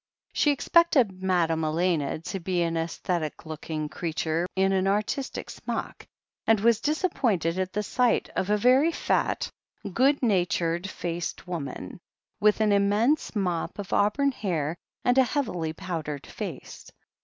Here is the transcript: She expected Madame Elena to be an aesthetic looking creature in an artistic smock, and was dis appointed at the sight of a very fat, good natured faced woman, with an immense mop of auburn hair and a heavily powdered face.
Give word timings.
She 0.33 0.49
expected 0.49 1.21
Madame 1.21 1.63
Elena 1.63 2.17
to 2.21 2.39
be 2.39 2.63
an 2.63 2.75
aesthetic 2.75 3.45
looking 3.45 3.87
creature 3.87 4.47
in 4.55 4.71
an 4.73 4.87
artistic 4.87 5.47
smock, 5.51 6.07
and 6.47 6.59
was 6.59 6.81
dis 6.81 7.03
appointed 7.03 7.59
at 7.59 7.71
the 7.71 7.83
sight 7.83 8.27
of 8.35 8.49
a 8.49 8.57
very 8.57 8.91
fat, 8.91 9.47
good 9.93 10.23
natured 10.23 10.89
faced 10.89 11.45
woman, 11.47 11.99
with 12.39 12.61
an 12.61 12.71
immense 12.71 13.35
mop 13.35 13.77
of 13.77 13.93
auburn 13.93 14.31
hair 14.31 14.75
and 15.05 15.19
a 15.19 15.23
heavily 15.23 15.71
powdered 15.71 16.25
face. 16.25 16.91